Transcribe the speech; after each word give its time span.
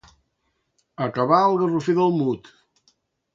Acabar 1.07 1.41
al 1.41 1.53
Garroferal 1.59 2.11
del 2.15 2.19
Mut. 2.31 2.51